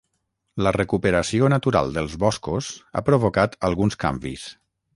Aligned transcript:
La 0.67 0.71
recuperació 0.77 1.49
natural 1.53 1.93
dels 1.99 2.15
boscos 2.25 2.71
ha 3.01 3.05
provocat 3.11 3.57
alguns 3.71 3.99
canvis. 4.07 4.47